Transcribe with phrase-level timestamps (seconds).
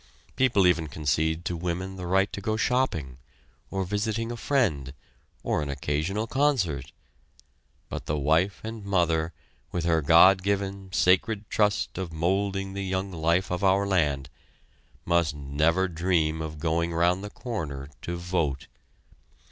[0.35, 3.19] People even concede to women the right to go shopping,
[3.69, 4.95] or visiting a friend,
[5.43, 6.91] or an occasional concert.
[7.87, 9.31] But the wife and mother,
[9.71, 14.27] with her God given, sacred trust of molding the young life of our land,
[15.05, 18.65] must never dream of going round the corner to vote.